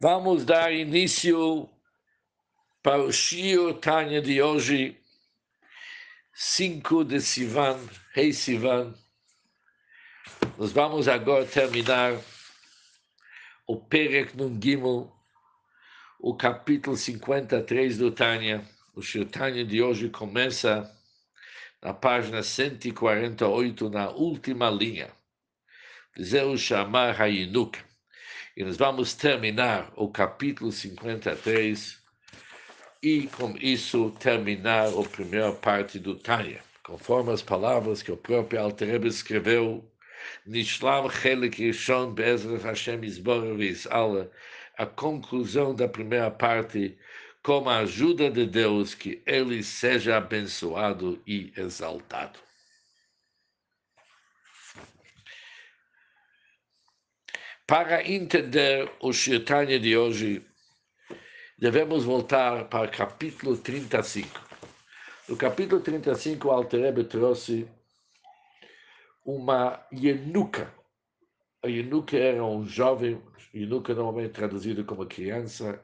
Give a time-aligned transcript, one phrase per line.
[0.00, 1.70] Vamos dar início
[2.82, 4.98] para o Shio Tanya de hoje,
[6.34, 7.78] 5 de Sivan,
[8.12, 8.92] Rei Sivan.
[10.58, 12.20] Nós vamos agora terminar
[13.66, 14.58] o Perek Nun
[16.18, 18.68] o capítulo 53 do Tanya.
[18.94, 20.90] O Shio Tanya de hoje começa
[21.80, 25.10] na página 148, na última linha.
[26.20, 27.93] Zeu Shamar Hayinuk.
[28.56, 31.98] E nós vamos terminar o capítulo 53
[33.02, 38.60] e, com isso, terminar a primeira parte do Tânia, conforme as palavras que o próprio
[38.60, 39.84] Altereb escreveu.
[40.46, 44.30] Nishlam Chelik Rishon Be'ezrat Hashem V'Yis'ala,
[44.78, 46.96] a conclusão da primeira parte,
[47.42, 52.38] com a ajuda de Deus, que ele seja abençoado e exaltado.
[57.66, 60.44] Para entender o Shirtanya de hoje,
[61.58, 64.28] devemos voltar para o capítulo 35.
[65.26, 67.66] No capítulo 35, o Alterebe trouxe
[69.24, 70.70] uma Yenuka.
[71.62, 73.22] A Yenuka era um jovem,
[73.54, 75.82] Yenuka normalmente traduzido como criança,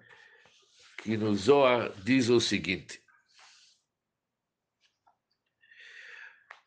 [0.98, 3.02] que no Zohar diz o seguinte.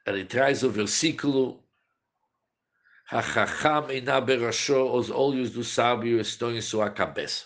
[0.08, 1.63] Ele traz o versículo
[3.10, 7.46] Hachacham ina berasho, os olhos do sábio estão em sua cabeça.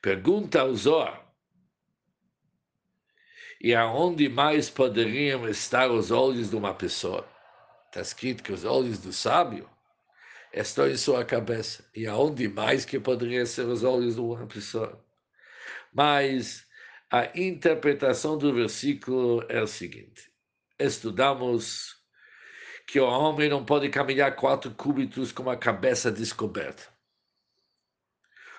[0.00, 1.30] Pergunta ao Zohar,
[3.60, 7.28] e aonde mais poderiam estar os olhos de uma pessoa?
[7.86, 9.68] Está escrito que os olhos do sábio
[10.50, 11.84] estão em sua cabeça.
[11.94, 15.04] E aonde mais que poderiam ser os olhos de uma pessoa?
[15.92, 16.66] Mas
[17.10, 20.32] a interpretação do versículo é o seguinte:
[20.78, 21.99] estudamos
[22.90, 26.82] que o homem não pode caminhar quatro cúbitos com a cabeça descoberta.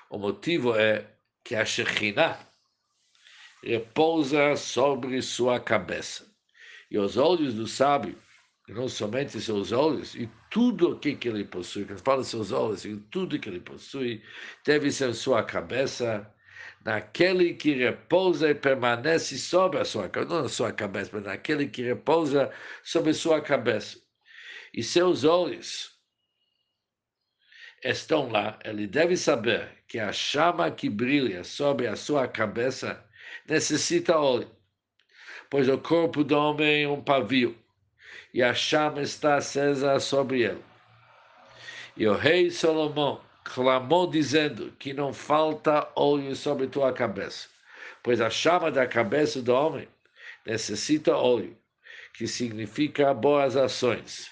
[0.10, 1.06] O motivo é
[1.44, 2.40] que a Shekhinah
[3.62, 6.26] repousa sobre sua cabeça.
[6.90, 8.18] E os olhos do sábio,
[8.70, 12.96] não somente seus olhos, e tudo o que, ele possui, quando fala seus olhos, e
[13.12, 14.24] tudo que ele possui,
[14.66, 16.26] deve ser sua cabeça,
[16.86, 21.68] naquele que repousa e permanece sobre a sua cabeça, não na sua cabeça, mas naquele
[21.68, 22.50] que repousa
[22.82, 24.00] sobre sua cabeça
[24.74, 25.92] e seus olhos
[27.84, 33.04] estão lá, ele deve saber que a chama que brilha sobre a sua cabeça
[33.48, 34.50] necessita óleo,
[35.50, 37.58] pois o corpo do homem é um pavio
[38.34, 40.64] e a chama está acesa sobre ele.
[41.98, 47.50] E o rei Salomão clamou dizendo que não falta óleo sobre tua cabeça,
[48.02, 49.88] pois a chama da cabeça do homem
[50.46, 51.58] necessita óleo,
[52.14, 54.32] que significa boas ações.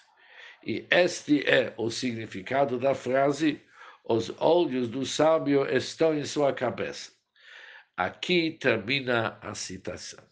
[0.63, 3.61] E este é o significado da frase:
[4.03, 7.11] os olhos do sábio estão em sua cabeça.
[7.95, 10.23] Aqui termina a citação.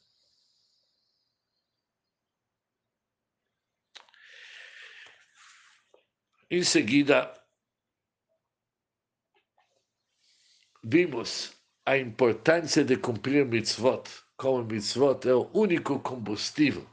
[6.49, 7.33] Em seguida,
[10.83, 11.53] vimos
[11.85, 14.03] a importância de cumprir mitzvot,
[14.37, 16.87] como mitzvot é o único combustível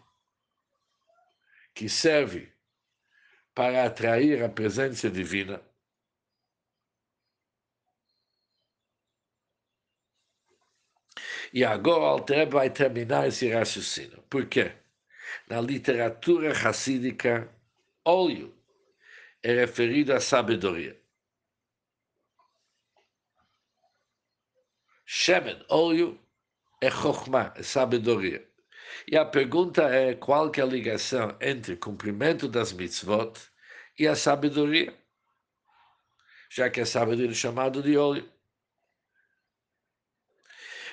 [1.74, 2.53] que serve
[3.54, 5.62] para atrair a presença divina.
[11.52, 14.20] E agora o Alter vai terminar esse raciocínio.
[14.28, 14.72] Por quê?
[15.48, 17.48] Na literatura racídica,
[18.04, 18.52] óleo
[19.42, 21.00] é referido à sabedoria.
[25.06, 26.18] Shemen, óleo,
[26.80, 28.53] é chokhmah, é sabedoria.
[29.10, 33.32] E a pergunta é qual que é a ligação entre o cumprimento das mitzvot
[33.98, 34.94] e a sabedoria,
[36.50, 38.28] já que a sabedoria é chamada de óleo.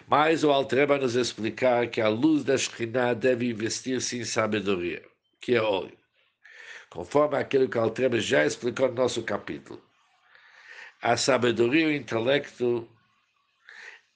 [0.08, 5.02] Mas o Alter vai nos explicar que a luz da Shekhinah deve investir-se em sabedoria,
[5.40, 5.98] que é óleo.
[6.90, 9.82] Conforme aquilo que o Alter já explicou no nosso capítulo.
[11.02, 12.90] A sabedoria e o intelecto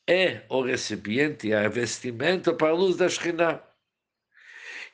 [0.08, 3.64] é o recipiente, é vestimento para a luz da Shekhinah.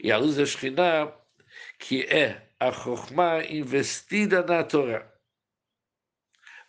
[0.03, 1.13] E a luz da Shekhinah,
[1.77, 5.07] que é a Chokhmah investida na Torá.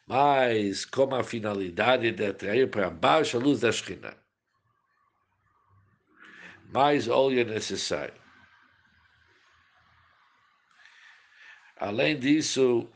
[0.06, 4.16] Mas com a finalidade de atrair para baixo a luz da Shekhinah.
[6.74, 8.20] Mais óleo é necessário.
[11.76, 12.90] Além disso,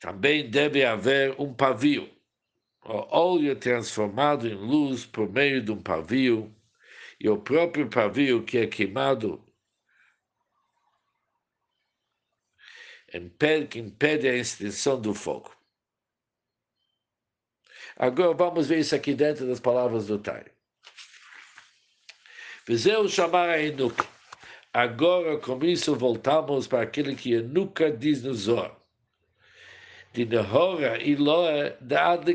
[0.00, 2.13] também deve haver um pavio
[2.84, 6.54] o óleo é transformado em luz por meio de um pavio,
[7.18, 9.42] e o próprio pavio que é queimado
[13.70, 15.54] que impede a extensão do fogo.
[17.96, 20.44] Agora vamos ver isso aqui dentro das palavras do Tai.
[22.66, 24.04] Fizeu chamar a Enuk.
[24.72, 28.76] Agora, com isso, voltamos para aquele que Enuka diz no Zohar.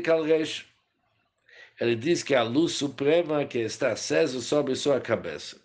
[0.08, 0.66] Al-Resh.
[1.80, 5.58] Ele diz que a luz suprema que está acesa sobre sua cabeça.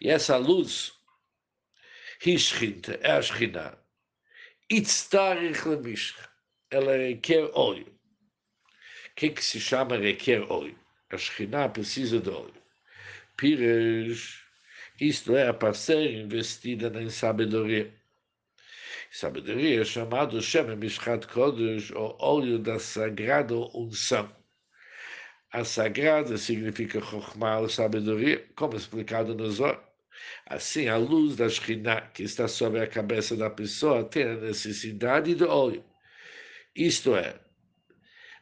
[0.00, 0.92] E essa luz,
[2.24, 3.76] Hishchint, é a Shekhinah.
[4.70, 6.14] Itztarich lemishch.
[6.70, 7.86] Ela requer óleo.
[7.86, 10.78] O que, que se chama requer óleo?
[11.10, 12.54] A Shekhinah precisa de óleo.
[13.36, 14.38] Pires,
[15.00, 17.92] isto é, para ser investida em sabedoria.
[19.10, 24.30] Sabedoria é chamado Shem Mishchat Kodesh, o óleo da sagrada unção.
[25.50, 29.82] A sagrada significa Chokhmah, sabedoria, como explicado no Zohar.
[30.46, 35.34] Assim, a luz da Shekhinah, que está sobre a cabeça da pessoa, tem a necessidade
[35.34, 35.82] de óleo.
[36.76, 37.40] Isto é,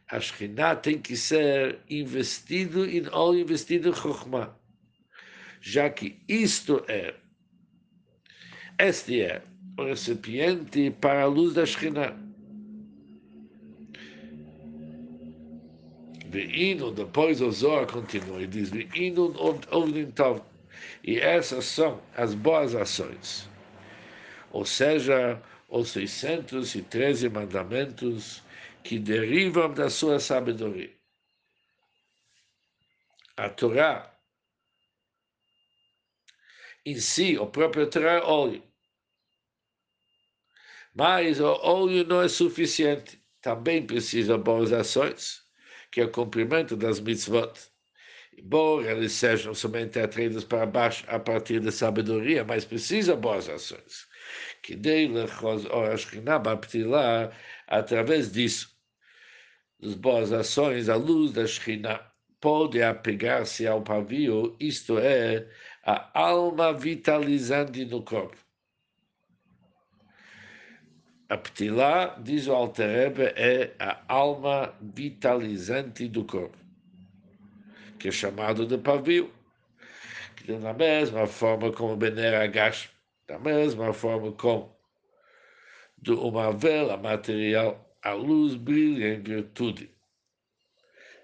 [0.09, 4.59] a Shekhinah tem que ser investido em óleo, investido em Chokhmah.
[5.61, 7.15] Já que isto é,
[8.79, 9.43] este é
[9.77, 12.17] o recipiente para a luz da Shekhinah.
[16.29, 19.35] Ve'inu, depois o Zohar continua e diz, Ve'inu
[19.71, 20.43] ovnim tov.
[21.05, 23.49] E essas são as boas ações.
[24.51, 28.43] Ou seja, os 613 mandamentos
[28.83, 30.95] que derivam da sua sabedoria.
[33.37, 34.17] A Torá
[36.87, 38.63] em si, o próprio Torá óleo.
[40.97, 43.21] Mas o óleo não é suficiente.
[43.43, 45.43] Também precisa boas ações,
[45.93, 47.53] que é o cumprimento das mitzvot.
[48.39, 54.07] Embora eles sejam somente atraídos para baixo a partir da sabedoria, mas precisa boas ações.
[54.63, 55.11] Que dei
[57.67, 58.71] através disso,
[59.79, 62.11] das boas ações, a luz da Shekhinah
[62.41, 65.47] pode apegar-se ao pavio, isto é,
[65.85, 68.46] a alma vitalizante no corpo.
[71.29, 71.41] A
[72.23, 76.57] diz o Alterebe, é a alma vitalizante do corpo,
[77.99, 79.33] que é chamado de pavio,
[80.37, 82.91] que da mesma forma como Bener Agash
[83.27, 84.73] da mesma forma como
[85.99, 89.91] de uma vela material, a luz brilha em virtude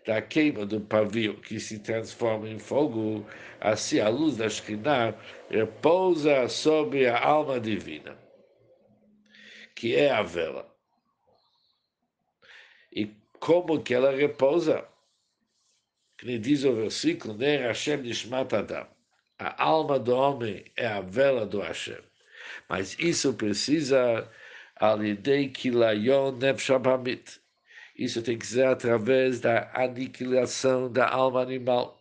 [0.05, 3.25] da queima do pavio que se transforma em fogo,
[3.61, 5.15] assim a luz da Shekhinah
[5.49, 8.19] repousa sobre a alma divina,
[9.75, 10.71] que é a vela.
[12.93, 13.11] E
[13.41, 14.87] como que ela repousa?
[16.19, 18.87] Que diz o versículo, Ner Hashem Nishmat Adam.
[19.39, 21.99] A alma do homem é a vela do Hashem.
[22.69, 24.31] Mas isso precisa
[24.77, 27.41] alidei kilayon nefshabamit.
[27.97, 32.01] Isso tem que ser através da aniquilação da alma animal.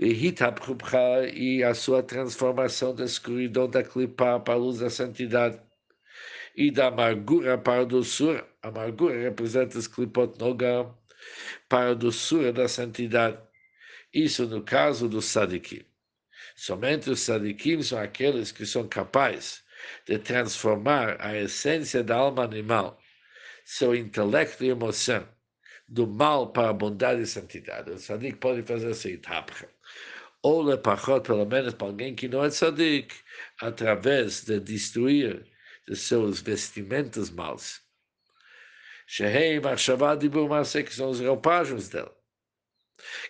[0.00, 5.60] E a sua transformação da escuridão da clipa para a luz da santidade.
[6.56, 8.46] E da amargura para a doçura.
[8.62, 10.96] A amargura representa os clipot nogam
[11.68, 13.38] para a doçura da santidade.
[14.12, 15.84] Isso no caso do sadikim.
[16.54, 19.64] Somente os sadikim são aqueles que são capazes
[20.06, 23.00] de transformar a essência da alma animal,
[23.64, 25.26] seu intelecto e emoção,
[25.88, 27.90] do mal para a bondade e santidade.
[27.90, 29.52] O sadik pode fazer essa etapa.
[30.42, 33.14] Ou lepachot, pelo menos para alguém que não é sadik,
[33.60, 35.46] através de destruir
[35.86, 37.80] de seus vestimentos maus.
[39.06, 40.48] Shehei Machshavah Dibur
[40.84, 42.10] que são os roupagens dele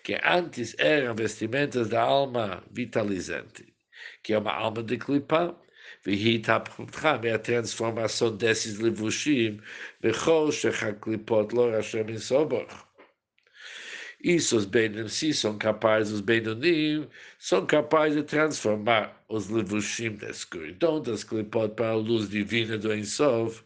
[0.05, 3.75] que antes eram vestimentas da alma vitalizante,
[4.23, 5.59] que é uma alma de clipa,
[7.25, 9.61] é a transformação desses levushim,
[10.01, 12.92] bechol shechaklipot lo Hashem insobach.
[14.23, 14.69] Isso os
[15.13, 17.09] se são capazes, os Benonim,
[17.41, 22.95] são capazes de transformar os levushim da escuridão das clipot para a luz divina do
[22.95, 23.65] Ensov.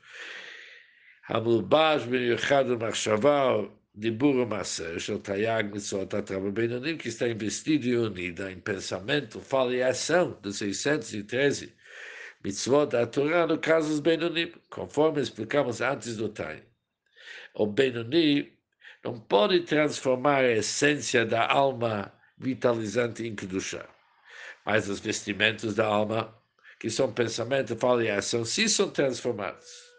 [1.29, 7.97] Hamulbash ben Yochad Machshavah, Dibur Maser, Shel Tayag Mitzvot Atrava Benonim, que está investido e
[7.97, 11.75] unida em pensamento, fala e ação dos 613
[12.43, 15.83] Mitzvot da Torá, no caso dos Benonim, conforme explicamos
[19.07, 23.89] não pode transformar a essência da alma vitalizante em Kedushá,
[24.65, 26.37] mas os vestimentos da alma,
[26.81, 29.93] que são pensamento, fala e ação, sim são transformados.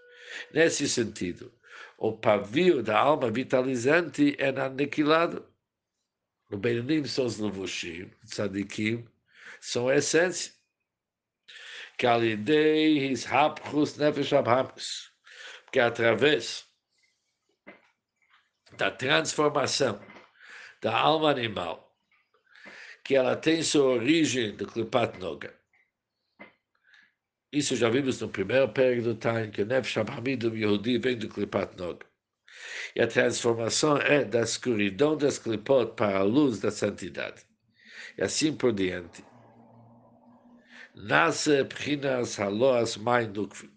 [0.54, 1.54] Nesse sentido,
[1.98, 5.48] o pavio da alma vitalizante é aniquilado.
[6.50, 9.08] No Benunim são os Levushim, Tzadikim,
[9.62, 10.52] são a essência.
[11.98, 15.12] que a ideia is hapchus nefesh abhapchus,
[15.64, 16.67] porque através
[18.76, 20.00] da transformação
[20.82, 21.96] da alma animal,
[23.04, 25.56] que ela tem sua origem do Klipat Noga.
[27.52, 29.96] Isso já vimos no primeiro período do Tain, que o Nefesh
[30.38, 32.06] do Yehudi vem do Klipat Noga.
[32.96, 37.46] E a transformação é da escuridão das Klipot para a luz da santidade.
[38.18, 39.24] E assim por diante.
[40.96, 43.32] Nasce Pchinas Haloas Main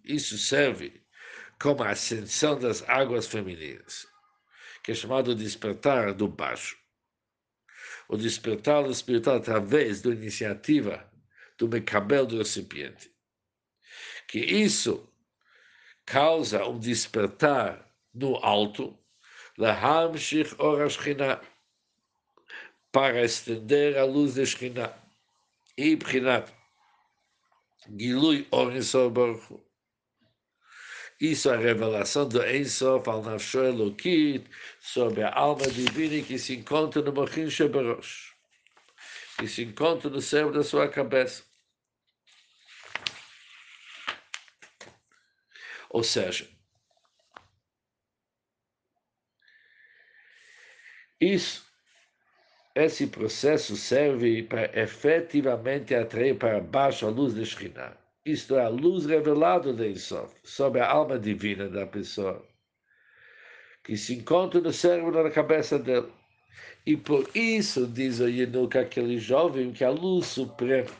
[0.05, 1.03] Isso serve
[1.61, 4.07] como a ascensão das águas femininas,
[4.91, 6.77] que é chamado despertar do baixo.
[8.09, 11.09] O despertar do espiritual através da iniciativa
[11.57, 13.09] do mecabel do recipiente.
[14.27, 15.09] Que isso
[16.05, 18.99] causa um despertar no alto,
[22.91, 24.93] para estender a luz da Shekhinah.
[25.79, 26.53] E Bchinat
[27.97, 28.73] Gilui Or
[29.13, 29.70] Baruch
[31.21, 34.49] isso é a revelação do Ensof al Nafsho Elokit
[34.81, 38.35] sobre a alma divina que se encontra no Mochin Shebarosh,
[39.39, 41.45] que se encontra no céu da sua cabeça.
[45.91, 46.49] Ou seja,
[51.21, 51.67] isso,
[52.75, 58.69] esse processo serve para efetivamente atrair para baixo a luz da Shekhinah isto é, a
[58.69, 62.47] luz revelada de Isof, sobre a alma divina da pessoa,
[63.83, 66.13] que se encontra no cérebro na cabeça dele.
[66.87, 70.91] E por isso, diz o Yenuk, aquele jovem, que a luz suprema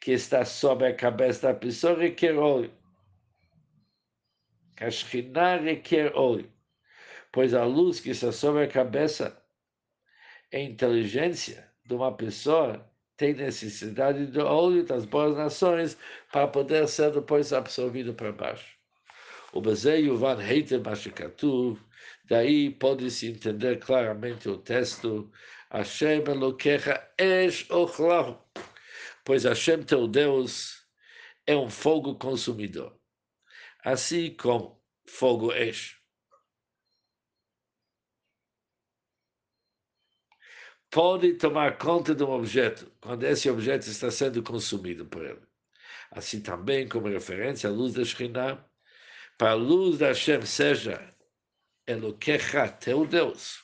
[0.00, 2.72] que está sobre a cabeça da pessoa requer óleo.
[4.76, 6.52] Que a requer óleo,
[7.32, 9.42] pois a luz que está sobre a cabeça
[10.52, 12.87] é a inteligência de uma pessoa
[13.18, 15.98] tem necessidade do óleo das boas nações
[16.32, 18.78] para poder ser depois absorvido para baixo.
[19.52, 21.78] O Bezei Van Heiter Mashikatu,
[22.26, 25.30] daí pode-se entender claramente o texto,
[25.70, 28.38] Hashem Elokecha Esh Ochlahu,
[29.24, 30.86] pois Hashem teu Deus
[31.44, 32.96] é um fogo consumidor,
[33.84, 35.97] assim como fogo Esh.
[40.90, 45.42] Pode tomar conta de um objeto quando esse objeto está sendo consumido por ele.
[46.10, 48.64] Assim também, como referência à luz da Shekhinah,
[49.36, 51.14] para a luz da Hashem seja
[51.86, 53.62] Elokecha, teu Deus,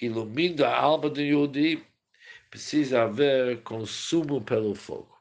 [0.00, 1.84] ilumina a alma do Yudi,
[2.48, 5.16] precisa haver consumo pelo fogo.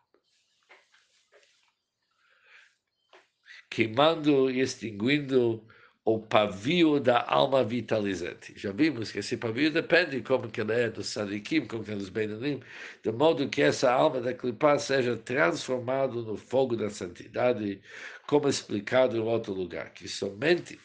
[3.70, 5.68] Queimando e extinguindo
[6.16, 8.54] o pavio da alma vitalizante.
[8.58, 11.96] Já vimos que esse pavio depende como que ele é dos sadikim, como que é
[11.96, 12.62] dos benanim,
[13.04, 17.82] de modo que essa alma da clipá seja transformada no fogo da santidade,
[18.28, 20.80] como explicado em outro lugar, que somente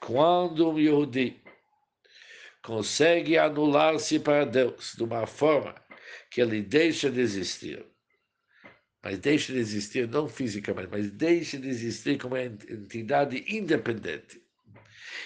[0.00, 1.40] quando um Yehudi
[2.62, 5.74] consegue anular-se para Deus de uma forma
[6.30, 7.84] que ele deixa de existir,
[9.02, 14.42] mas deixa de existir não fisicamente, mas deixa de existir como entidade independente.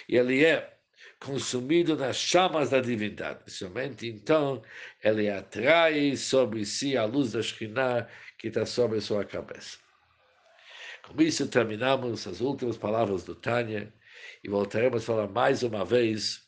[0.07, 0.73] E ele é
[1.19, 3.39] consumido nas chamas da divindade.
[3.51, 4.61] Somente então
[5.03, 9.77] ele atrai sobre si a luz da Shekhinah que está sobre sua cabeça.
[11.03, 13.93] Com isso terminamos as últimas palavras do Tânia
[14.43, 16.43] e voltaremos a falar mais uma vez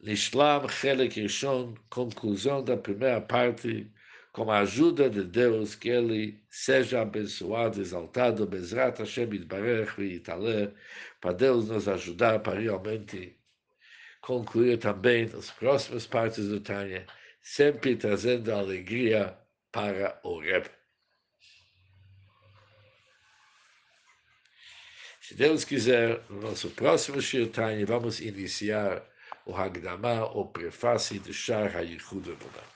[0.00, 3.90] Nishlam Chelek Rishon, conclusão da primeira parte
[4.34, 10.74] com a ajuda de Deus, que ele seja abençoado, exaltado, Bezrat Hashem Yitbarech Yitaleh,
[11.20, 13.38] para Deus nos ajudar para realmente
[14.20, 17.06] concluir também as próximas partes do Tânia,
[17.40, 19.38] sempre trazendo alegria
[19.70, 20.70] para o Rebbe.
[25.20, 29.00] Se Deus quiser, no nosso próximo Shir Tanya, vamos iniciar
[29.46, 32.73] o Hagdamah, o prefácio do Shar HaYichud Emunah.